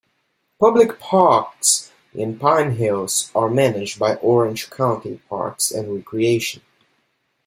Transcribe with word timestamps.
Public 0.59 0.97
parks 0.97 1.91
in 2.15 2.39
Pine 2.39 2.71
Hills 2.77 3.29
are 3.35 3.51
managed 3.51 3.99
by 3.99 4.15
Orange 4.15 4.67
County 4.71 5.21
Parks 5.29 5.69
and 5.69 5.93
Recreation. 5.95 6.63